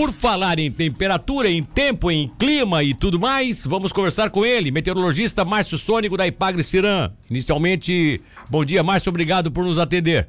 [0.00, 4.70] por falar em temperatura, em tempo, em clima e tudo mais, vamos conversar com ele,
[4.70, 7.12] meteorologista Márcio Sônico da Ipagre Cirã.
[7.28, 8.18] Inicialmente,
[8.48, 10.26] bom dia, Márcio, obrigado por nos atender.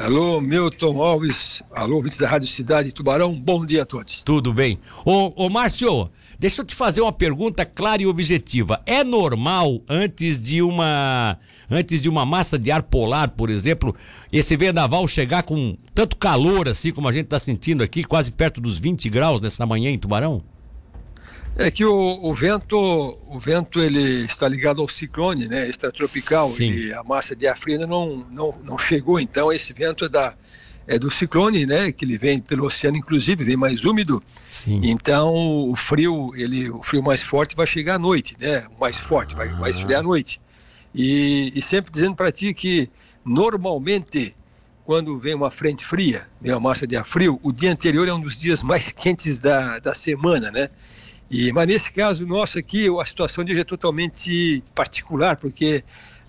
[0.00, 4.24] Alô, Milton Alves, alô, ouvintes da Rádio Cidade Tubarão, bom dia a todos.
[4.24, 4.76] Tudo bem.
[5.04, 6.10] Ô, ô Márcio,
[6.44, 8.82] deixa eu te fazer uma pergunta clara e objetiva.
[8.84, 11.38] É normal, antes de uma
[11.70, 13.96] antes de uma massa de ar polar, por exemplo,
[14.30, 18.60] esse vendaval chegar com tanto calor assim como a gente está sentindo aqui, quase perto
[18.60, 20.44] dos 20 graus nessa manhã em Tubarão?
[21.56, 22.76] É que o, o, vento,
[23.26, 25.66] o vento ele está ligado ao ciclone, né?
[25.66, 26.72] Extratropical Sim.
[26.72, 29.18] e a massa de ar frio ainda não, não, não chegou.
[29.18, 30.36] Então esse vento é da
[30.86, 31.92] é do ciclone, né?
[31.92, 34.22] Que ele vem pelo oceano, inclusive vem mais úmido.
[34.50, 34.80] Sim.
[34.84, 35.32] Então
[35.70, 38.66] o frio ele o frio mais forte vai chegar à noite, né?
[38.76, 39.54] O mais forte vai, ah.
[39.54, 40.40] vai esfriar à noite.
[40.94, 42.88] E, e sempre dizendo para ti que
[43.24, 44.34] normalmente
[44.84, 48.12] quando vem uma frente fria, vem uma massa de ar frio, o dia anterior é
[48.12, 50.68] um dos dias mais quentes da, da semana, né?
[51.30, 55.82] E, mas nesse caso nosso aqui, a situação de hoje é totalmente particular, porque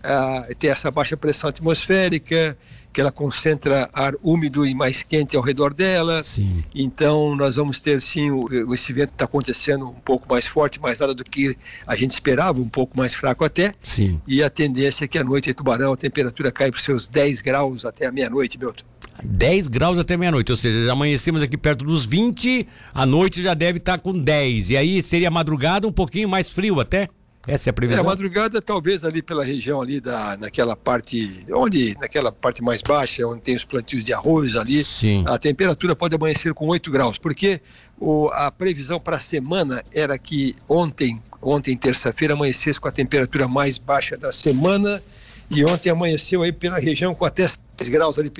[0.06, 2.58] ah, tem essa baixa pressão atmosférica,
[2.96, 6.24] que ela concentra ar úmido e mais quente ao redor dela.
[6.24, 6.64] Sim.
[6.74, 11.00] Então nós vamos ter sim, o, esse vento está acontecendo um pouco mais forte, mais
[11.00, 13.74] nada do que a gente esperava, um pouco mais fraco até.
[13.82, 14.22] Sim.
[14.26, 17.06] E a tendência é que à noite em Tubarão a temperatura cai para os seus
[17.08, 18.86] 10 graus até a meia-noite, Milton.
[19.24, 23.54] 10 graus até meia-noite, ou seja, já amanhecemos aqui perto dos 20, a noite já
[23.54, 24.70] deve estar tá com 10.
[24.70, 27.10] E aí seria madrugada um pouquinho mais frio até?
[27.48, 28.04] Essa é a previsão?
[28.04, 32.82] É, a madrugada talvez ali pela região ali da, naquela parte, onde, naquela parte mais
[32.82, 35.24] baixa, onde tem os plantios de arroz ali, Sim.
[35.28, 37.62] a temperatura pode amanhecer com 8 graus, porque
[38.00, 43.48] o, a previsão para a semana era que ontem, ontem terça-feira, amanhecesse com a temperatura
[43.48, 45.02] mais baixa da semana,
[45.50, 48.32] e ontem amanheceu aí pela região com até 6 graus ali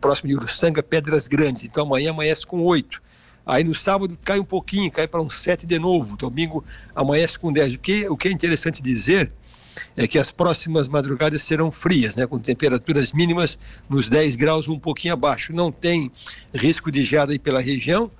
[0.00, 3.02] próximo de Uruçanga, Pedras Grandes, então amanhã amanhece com 8
[3.46, 6.16] Aí no sábado cai um pouquinho, cai para um 7 de novo.
[6.16, 6.64] Domingo
[6.94, 7.74] amanhece com 10.
[7.74, 9.30] O que, o que é interessante dizer
[9.96, 13.58] é que as próximas madrugadas serão frias, né, com temperaturas mínimas
[13.88, 15.52] nos 10 graus um pouquinho abaixo.
[15.52, 16.10] Não tem
[16.54, 18.10] risco de geada aí pela região.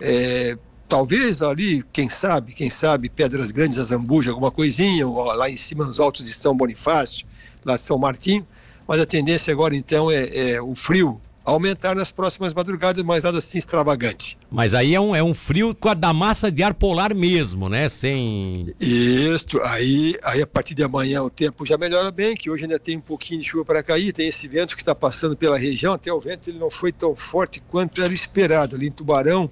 [0.00, 0.56] É,
[0.88, 6.00] talvez ali, quem sabe, quem sabe, Pedras Grandes, Azambuja, alguma coisinha, lá em cima nos
[6.00, 7.26] altos de São Bonifácio,
[7.64, 8.46] lá de São Martinho.
[8.86, 10.24] Mas a tendência agora então é,
[10.54, 14.38] é o frio aumentar nas próximas madrugadas, mas nada assim extravagante.
[14.50, 17.68] Mas aí é um, é um frio com a da massa de ar polar mesmo,
[17.68, 17.88] né?
[17.88, 18.72] Sem.
[18.80, 22.78] Isso, aí, aí a partir de amanhã o tempo já melhora bem, que hoje ainda
[22.78, 25.94] tem um pouquinho de chuva para cair, tem esse vento que está passando pela região,
[25.94, 28.76] até o vento ele não foi tão forte quanto era esperado.
[28.76, 29.50] Ali em Tubarão,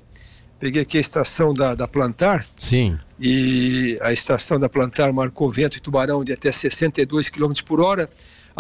[0.59, 2.47] peguei aqui a estação da, da Plantar.
[2.59, 2.99] Sim.
[3.19, 8.09] E a estação da Plantar marcou vento em Tubarão de até 62 km por hora.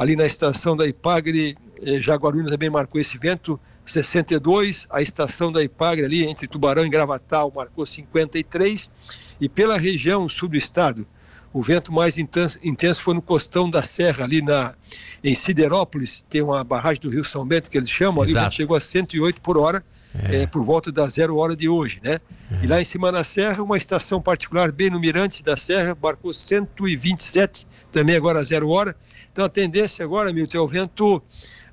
[0.00, 4.86] Ali na estação da Ipagre, eh, Jaguaruna também marcou esse vento, 62.
[4.88, 8.90] A estação da Ipagre, ali entre Tubarão e Gravatal, marcou 53.
[9.38, 11.06] E pela região sul do estado,
[11.52, 14.74] o vento mais intenso, foi no costão da Serra, ali na,
[15.22, 18.46] em Siderópolis, tem uma barragem do Rio São Bento que eles chamam, Exato.
[18.46, 19.84] ali chegou a 108 por hora,
[20.14, 20.42] é.
[20.42, 22.20] É, por volta da zero hora de hoje, né?
[22.50, 22.64] É.
[22.64, 26.32] E lá em cima da serra, uma estação particular bem no Mirante da Serra, marcou
[26.32, 28.96] 127, também agora zero hora.
[29.32, 31.22] Então a tendência agora, Milton, é o vento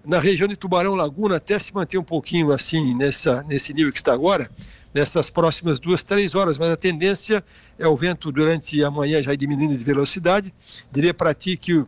[0.06, 3.98] na região de Tubarão Laguna até se manter um pouquinho assim nessa, nesse nível que
[3.98, 4.50] está agora,
[4.94, 7.44] nessas próximas duas, três horas, mas a tendência
[7.78, 10.54] é o vento durante a manhã já diminuindo de velocidade.
[10.92, 11.86] Diria para ti que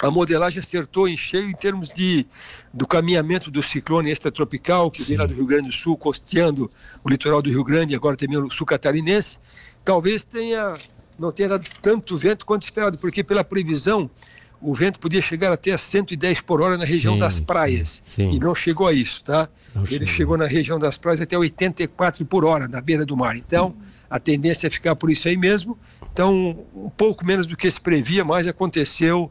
[0.00, 2.26] a modelagem acertou em cheio em termos de
[2.72, 5.10] do caminhamento do ciclone extratropical que Sim.
[5.10, 6.70] vem lá do Rio Grande do Sul, costeando
[7.04, 9.38] o litoral do Rio Grande, agora também o sul catarinense.
[9.84, 10.76] Talvez tenha
[11.18, 14.08] não tenha dado tanto vento quanto esperado, porque pela previsão
[14.60, 18.00] o vento podia chegar até 110 por hora na região sim, das praias.
[18.04, 18.36] Sim, sim.
[18.36, 19.48] E não chegou a isso, tá?
[19.74, 20.06] Não Ele chegou.
[20.06, 23.36] chegou na região das praias até 84 por hora na beira do mar.
[23.36, 23.74] Então,
[24.10, 25.78] a tendência é ficar por isso aí mesmo.
[26.12, 29.30] Então, um pouco menos do que se previa, mas aconteceu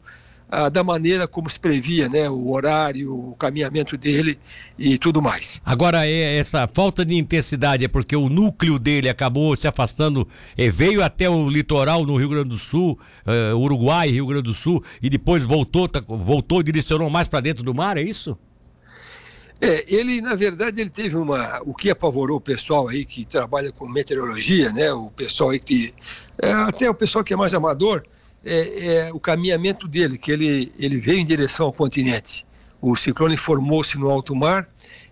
[0.50, 2.28] ah, da maneira como se previa, né?
[2.28, 4.38] O horário, o caminhamento dele
[4.78, 5.60] e tudo mais.
[5.64, 10.70] Agora, é, essa falta de intensidade é porque o núcleo dele acabou se afastando, é,
[10.70, 14.82] veio até o litoral no Rio Grande do Sul, é, Uruguai, Rio Grande do Sul,
[15.02, 18.38] e depois voltou, tá, voltou, direcionou mais para dentro do mar, é isso?
[19.60, 21.60] É, ele, na verdade, ele teve uma.
[21.64, 24.92] O que apavorou o pessoal aí que trabalha com meteorologia, né?
[24.92, 25.92] O pessoal aí que.
[26.40, 28.02] É, até o pessoal que é mais amador,
[28.44, 32.46] é, é, o caminhamento dele, que ele, ele veio em direção ao continente.
[32.80, 34.68] O ciclone formou-se no alto mar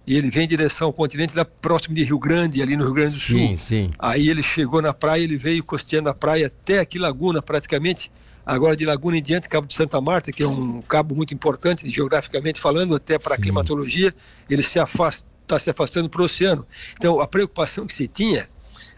[0.07, 2.95] e ele vem em direção ao continente lá próximo de Rio Grande, ali no Rio
[2.95, 3.39] Grande do Sul.
[3.39, 3.91] Sim, sim.
[3.99, 8.11] Aí ele chegou na praia, ele veio costeando a praia até aqui Laguna, praticamente.
[8.45, 11.91] Agora de Laguna em diante, Cabo de Santa Marta, que é um cabo muito importante
[11.91, 14.15] geograficamente falando, até para a climatologia,
[14.49, 16.67] ele se afasta está se afastando para o oceano.
[16.95, 18.49] Então, a preocupação que se tinha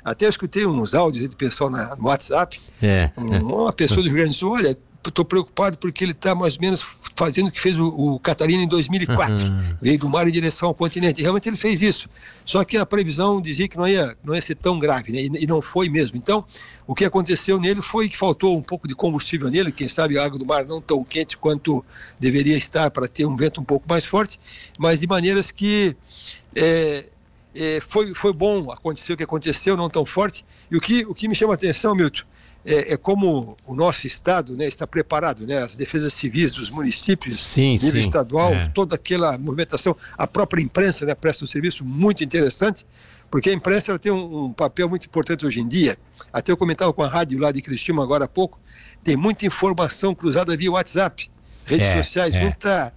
[0.05, 2.61] até eu escutei uns áudios de pessoal na, no WhatsApp.
[2.82, 3.11] É.
[3.17, 4.76] Uma pessoa do Rio Grande do Sul, olha,
[5.08, 6.85] estou preocupado porque ele está mais ou menos
[7.17, 9.46] fazendo o que fez o, o Catarina em 2004.
[9.46, 9.76] Uhum.
[9.81, 11.23] Veio do mar em direção ao continente.
[11.23, 12.08] Realmente ele fez isso.
[12.44, 15.20] Só que a previsão dizia que não ia, não ia ser tão grave, né?
[15.20, 16.17] e, e, não foi mesmo.
[16.17, 16.44] Então,
[16.87, 19.73] o que aconteceu nele foi que faltou um pouco de combustível nele.
[19.73, 21.84] Quem sabe a água do mar não tão quente quanto
[22.19, 24.38] deveria estar para ter um vento um pouco mais forte,
[24.79, 25.96] mas de maneiras que.
[26.55, 27.05] É,
[27.55, 30.45] é, foi, foi bom acontecer o que aconteceu, não tão forte.
[30.71, 32.25] E o que, o que me chama a atenção, Milton,
[32.65, 37.41] é, é, como o nosso Estado né, está preparado, né, as defesas civis dos municípios,
[37.43, 38.69] sim, nível sim, estadual, é.
[38.69, 42.85] toda aquela movimentação, a própria imprensa né, presta um serviço muito interessante,
[43.31, 45.99] porque a imprensa ela tem um, um, papel muito importante hoje em dia.
[46.33, 48.59] Até eu comentava com a rádio lá de Cristina agora há pouco,
[49.05, 51.31] tem muita informação cruzada via WhatsApp,
[51.65, 52.41] redes é, sociais, é.
[52.43, 52.93] muita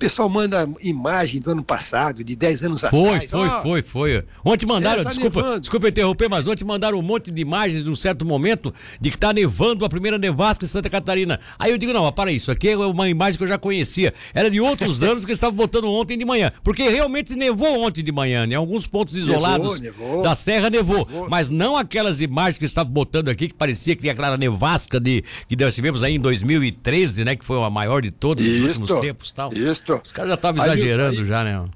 [0.00, 3.30] pessoal manda imagem do ano passado, de 10 anos foi, atrás.
[3.30, 4.24] Foi, oh, foi, foi.
[4.42, 5.60] Ontem mandaram, é, tá desculpa, nevando.
[5.60, 9.18] desculpa interromper, mas ontem mandaram um monte de imagens de um certo momento de que
[9.18, 11.38] tá nevando a primeira nevasca em Santa Catarina.
[11.58, 14.14] Aí eu digo, não, para isso, aqui é uma imagem que eu já conhecia.
[14.32, 16.50] Era de outros anos que eles estavam botando ontem de manhã.
[16.64, 18.54] Porque realmente nevou ontem de manhã, né?
[18.54, 21.28] Alguns pontos isolados nevou, nevou, da serra nevou, nevou.
[21.28, 25.22] Mas não aquelas imagens que estavam botando aqui, que parecia que tinha aquela nevasca de,
[25.46, 27.36] que nós tivemos aí em 2013, né?
[27.36, 29.50] Que foi a maior de todos os últimos tempos tal.
[29.96, 30.06] Isso.
[30.06, 31.68] Os caras já estavam exagerando aí, já, né?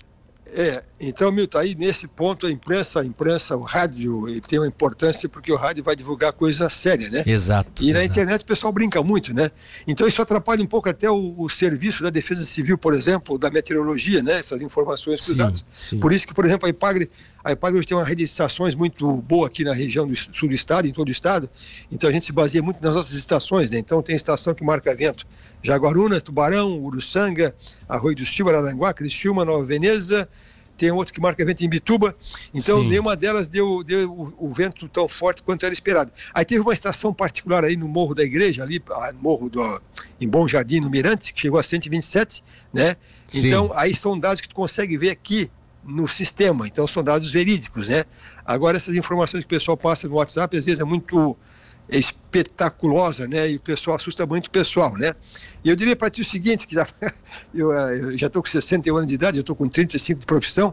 [0.56, 4.68] É, então, Milton, aí nesse ponto a imprensa, a imprensa, o rádio, ele tem uma
[4.68, 7.24] importância porque o rádio vai divulgar coisa séria, né?
[7.26, 7.82] Exato.
[7.82, 7.98] E exato.
[7.98, 9.50] na internet o pessoal brinca muito, né?
[9.84, 13.50] Então isso atrapalha um pouco até o, o, serviço da Defesa Civil, por exemplo, da
[13.50, 14.34] meteorologia, né?
[14.38, 15.58] Essas informações cruzadas.
[15.58, 15.98] Sim, sim.
[15.98, 17.10] Por isso que, por exemplo, a IPAGRE,
[17.42, 20.48] a IPAGRE hoje tem uma rede de estações muito boa aqui na região do sul
[20.48, 21.50] do estado, em todo o estado.
[21.90, 23.78] Então a gente se baseia muito nas nossas estações, né?
[23.78, 25.26] Então tem estação que marca vento.
[25.64, 27.54] Jaguaruna, Tubarão, Uruçanga,
[27.88, 30.28] Arroio do Silva, Araranguá, Criciúma, Nova Veneza,
[30.76, 32.14] tem outro que marca vento em Bituba,
[32.52, 32.88] então Sim.
[32.88, 36.12] nenhuma delas deu, deu o, o, vento tão forte quanto era esperado.
[36.34, 39.82] Aí teve uma estação particular aí no Morro da Igreja, ali, ah, no Morro do,
[40.20, 42.96] em Bom Jardim, no Mirante, que chegou a 127, né?
[43.32, 43.72] Então, Sim.
[43.76, 45.50] aí são dados que tu consegue ver aqui
[45.82, 48.04] no sistema, então são dados verídicos, né?
[48.44, 51.36] Agora, essas informações que o pessoal passa no WhatsApp, às vezes é muito
[51.88, 53.50] espetaculosa, né?
[53.50, 55.14] E o pessoal assusta muito o pessoal, né?
[55.62, 56.86] E eu diria para ti o seguinte, que já,
[57.54, 60.26] eu, eh, eu já estou com 61 anos de idade, eu estou com 35 de
[60.26, 60.72] profissão,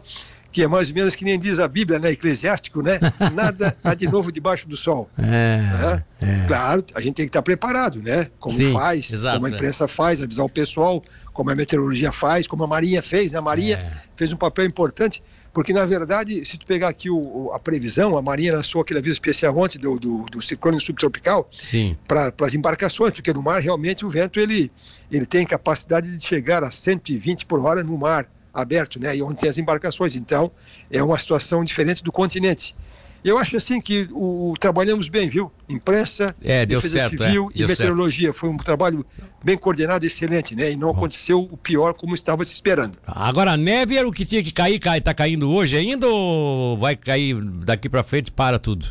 [0.52, 2.12] que é mais ou menos que nem diz a Bíblia, né?
[2.12, 3.00] Eclesiástico, né?
[3.34, 5.10] Nada há de novo debaixo do sol.
[5.18, 5.24] É,
[5.58, 6.04] né?
[6.22, 6.48] é.
[6.48, 8.30] Claro, a gente tem que estar preparado, né?
[8.40, 9.88] Como Sim, faz, exato, como a imprensa é.
[9.88, 11.04] faz, avisar o pessoal,
[11.34, 13.40] como a meteorologia faz, como a Marinha fez, né?
[13.40, 14.02] A Marinha é.
[14.16, 15.24] fez um papel importante
[15.54, 19.16] porque, na verdade, se tu pegar aqui o, a previsão, a Marinha lançou aquele aviso
[19.16, 21.50] especial ontem do, do, do ciclone subtropical
[22.08, 24.72] para as embarcações, porque no mar realmente o vento ele,
[25.12, 29.16] ele tem capacidade de chegar a 120 por hora no mar aberto, né?
[29.16, 30.16] E onde tem as embarcações.
[30.16, 30.52] Então,
[30.90, 32.74] é uma situação diferente do continente.
[33.24, 35.52] Eu acho assim que o, trabalhamos bem, viu?
[35.70, 38.28] Imprensa, é, Defesa certo, Civil é, e Meteorologia.
[38.30, 38.40] Certo.
[38.40, 39.06] Foi um trabalho
[39.44, 40.72] bem coordenado, excelente, né?
[40.72, 42.98] E não aconteceu o pior como estava se esperando.
[43.06, 46.78] Agora, a neve era o que tinha que cair, cai, tá caindo hoje ainda ou
[46.78, 48.88] vai cair daqui para frente para tudo?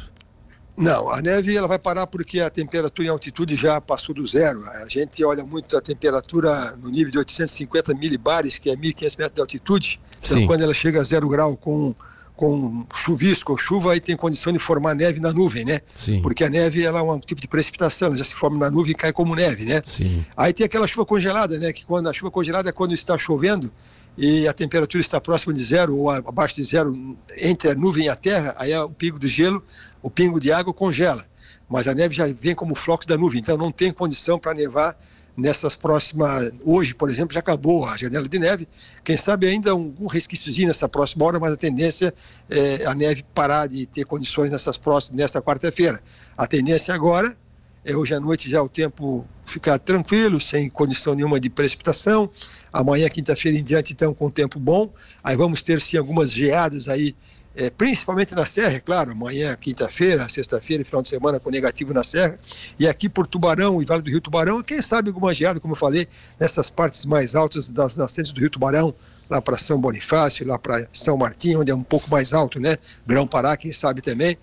[0.76, 4.64] Não, a neve ela vai parar porque a temperatura em altitude já passou do zero.
[4.82, 9.34] A gente olha muito a temperatura no nível de 850 milibares, que é 1.500 metros
[9.34, 10.00] de altitude.
[10.22, 10.46] Então, Sim.
[10.46, 11.94] quando ela chega a zero grau com
[12.40, 15.82] com chuvisco ou chuva, aí tem condição de formar neve na nuvem, né?
[15.94, 16.22] Sim.
[16.22, 18.92] Porque a neve ela é um tipo de precipitação, ela já se forma na nuvem
[18.92, 19.82] e cai como neve, né?
[19.84, 20.24] Sim.
[20.34, 21.70] Aí tem aquela chuva congelada, né?
[21.70, 23.70] Que quando a chuva congelada é quando está chovendo
[24.16, 28.08] e a temperatura está próxima de zero ou abaixo de zero entre a nuvem e
[28.08, 29.62] a terra, aí é o pingo do gelo,
[30.02, 31.22] o pingo de água congela.
[31.68, 34.96] Mas a neve já vem como flocos da nuvem, então não tem condição para nevar
[35.36, 36.52] nessas próximas.
[36.64, 38.68] Hoje, por exemplo, já acabou a janela de neve.
[39.02, 42.12] Quem sabe ainda um, resquíciozinho nessa próxima hora, mas a tendência
[42.48, 46.00] é a neve parar de ter condições nessas próximas, nessa quarta-feira.
[46.36, 47.36] A tendência agora
[47.84, 52.30] é hoje à noite já o tempo ficar tranquilo, sem condição nenhuma de precipitação.
[52.72, 54.92] Amanhã, quinta-feira em diante, então, com tempo bom.
[55.24, 57.16] Aí vamos ter sim algumas geadas aí
[57.54, 62.02] é, principalmente na Serra, é claro, amanhã, quinta-feira, sexta-feira, final de semana com negativo na
[62.02, 62.38] Serra,
[62.78, 65.78] e aqui por Tubarão e Vale do Rio Tubarão, quem sabe alguma geada, como eu
[65.78, 66.06] falei,
[66.38, 68.94] nessas partes mais altas das nascentes do Rio Tubarão,
[69.28, 72.78] lá para São Bonifácio, lá para São Martim, onde é um pouco mais alto, né?
[73.06, 74.36] Grão Pará, quem sabe também.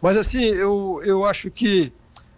[0.00, 1.90] Mas assim, eu, eu acho que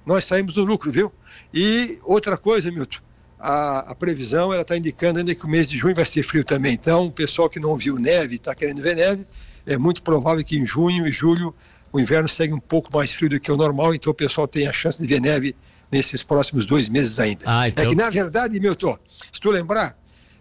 [0.04, 1.12] nós saímos do lucro, viu?
[1.52, 2.98] E outra coisa, Milton,
[3.38, 6.44] a, a previsão ela está indicando ainda que o mês de junho vai ser frio
[6.44, 6.74] também.
[6.74, 9.26] Então, o pessoal que não viu neve, está querendo ver neve,
[9.66, 11.54] é muito provável que em junho e julho
[11.92, 14.66] o inverno segue um pouco mais frio do que o normal, então o pessoal tem
[14.66, 15.56] a chance de ver neve
[15.90, 17.42] nesses próximos dois meses ainda.
[17.46, 17.84] Ah, então...
[17.84, 19.96] É que, na verdade, Milton, se tu lembrar,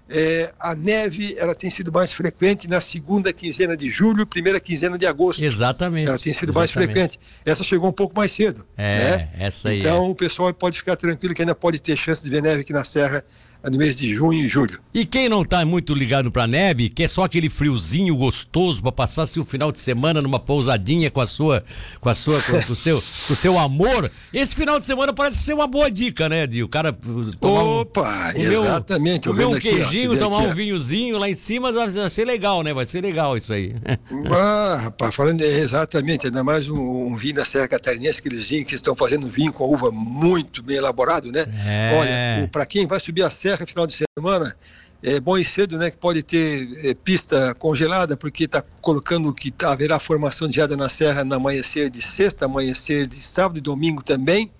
[0.08, 4.98] é, a neve ela tem sido mais frequente na segunda quinzena de julho, primeira quinzena
[4.98, 5.44] de agosto.
[5.44, 6.10] Exatamente.
[6.10, 6.76] Ela tem sido exatamente.
[6.76, 7.20] mais frequente.
[7.44, 8.66] Essa chegou um pouco mais cedo.
[8.78, 9.30] É, né?
[9.40, 9.80] essa aí.
[9.80, 10.10] Então é.
[10.10, 12.84] o pessoal pode ficar tranquilo que ainda pode ter chance de ver neve aqui na
[12.84, 13.24] Serra
[13.70, 14.80] no mês de junho e julho.
[14.94, 19.26] E quem não tá muito ligado pra neve, quer só aquele friozinho gostoso para passar
[19.26, 21.64] seu final de semana numa pousadinha com a sua,
[22.00, 25.14] com a sua, com, com o seu, com o seu amor, esse final de semana
[25.14, 26.66] parece ser uma boa dica, né, Dio?
[26.66, 26.94] O cara
[27.40, 29.28] tomar um- Opa, um- exatamente.
[29.28, 32.10] Comer um vendo aqui, ó, queijinho, tomar aqui, um vinhozinho lá em cima vai vai
[32.10, 32.74] ser legal, né?
[32.74, 33.76] Vai ser legal isso aí.
[34.38, 38.68] Ah, rapaz, falando é, exatamente, ainda mais um, um vinho da Serra Catarinense, aqueles vinhos
[38.68, 41.46] que estão fazendo vinho com uva muito bem elaborado, né?
[41.66, 42.36] É.
[42.42, 44.56] Olha, para quem vai subir a serra final de semana,
[45.04, 45.92] é bom e cedo, né?
[45.92, 50.76] Que pode ter é, pista congelada, porque está colocando que tá, haverá formação de geada
[50.76, 54.52] na serra no amanhecer de sexta, amanhecer de sábado e domingo também.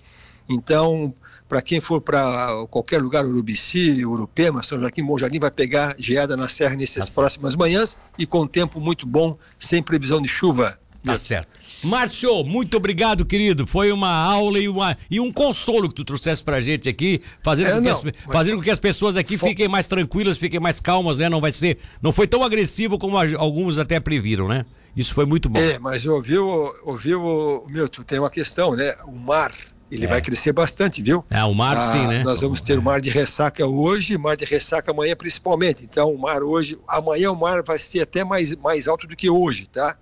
[0.48, 1.12] Então,
[1.48, 6.36] para quem for para qualquer lugar, Urubici, Urupema, São Joaquim, Bom Jardim, vai pegar geada
[6.36, 7.14] na serra nessas certo.
[7.14, 10.78] próximas manhãs e com tempo muito bom, sem previsão de chuva.
[11.06, 11.48] Tá certo.
[11.84, 13.66] Márcio, muito obrigado, querido.
[13.66, 17.68] Foi uma aula e, uma, e um consolo que tu trouxesse pra gente aqui, fazendo,
[17.68, 20.58] É, com, que não, as, fazendo com que as pessoas aqui fiquem mais tranquilas, fiquem
[20.58, 21.28] mais calmas, né?
[21.28, 21.78] Não vai ser.
[22.02, 24.64] Não foi tão agressivo como alguns até previram, né?
[24.96, 25.58] Isso foi muito bom.
[25.60, 26.46] É, mas ouviu,
[26.82, 28.94] ouviu, Milton, tem uma questão, né?
[29.06, 29.52] O mar,
[29.90, 30.08] ele É.
[30.08, 31.22] vai crescer bastante, viu?
[31.30, 32.24] É, o mar Ah, sim, né?
[32.24, 35.84] Nós vamos ter o mar de ressaca hoje, mar de ressaca amanhã principalmente.
[35.84, 39.28] Então, o mar hoje, amanhã o mar vai ser até mais, mais alto do que
[39.28, 39.96] hoje, tá?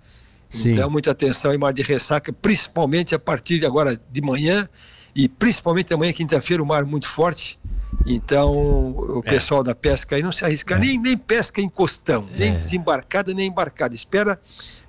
[0.49, 0.71] Sim.
[0.71, 4.69] Então, muita atenção em mar de ressaca, principalmente a partir de agora de manhã
[5.15, 7.57] e principalmente amanhã, quinta-feira, o mar muito forte.
[8.05, 9.29] Então, o É.
[9.29, 12.39] pessoal da pesca aí não se arrisca, nem, nem pesca encostão, É.
[12.39, 13.95] nem desembarcada, nem embarcada.
[13.95, 14.39] Espera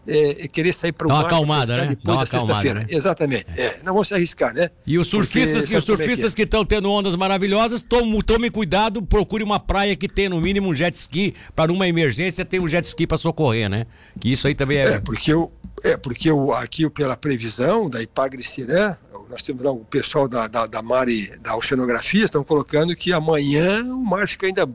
[0.09, 1.25] é, é querer sair para o mar.
[1.27, 1.87] acalmada, né?
[1.89, 2.81] Depois Dá da sexta-feira.
[2.81, 2.87] né?
[2.91, 3.47] Exatamente.
[3.57, 4.71] É, não vão se arriscar, né?
[4.87, 6.37] E os surfistas, Porque que, os é surfistas é?
[6.37, 10.69] que estão tendo ondas maravilhosas, tomem, tomem cuidado, procure uma praia que tenha no mínimo
[10.69, 13.87] um jet ski, para numa emergência ter um jet ski para socorrer, né?
[14.21, 14.93] Que isso aí também é.
[14.95, 15.51] É, porque, eu,
[15.83, 18.97] é, porque eu, aqui pela previsão da Ipagre Cirã,
[19.29, 23.83] nós temos lá o pessoal da, da, da Mari, da oceanografia, estão colocando que amanhã
[23.85, 24.69] o mar fica ainda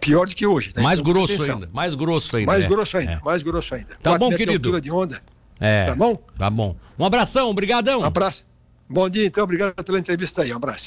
[0.00, 0.72] pior do que hoje.
[0.74, 0.82] né?
[0.82, 2.52] mais Então, grosso ainda, mais grosso ainda.
[2.52, 2.68] Mais é.
[2.68, 3.20] grosso ainda, É.
[3.24, 3.96] mais grosso ainda.
[4.02, 4.80] Tá bom, de querido.
[4.80, 5.20] de onda.
[5.60, 5.86] É.
[5.86, 6.16] Tá bom?
[6.38, 6.76] Tá bom.
[6.98, 8.00] Um abração, obrigadão.
[8.00, 8.44] Um abraço.
[8.88, 9.44] Bom dia, então.
[9.44, 10.52] Obrigado pela entrevista aí.
[10.52, 10.82] Um abraço.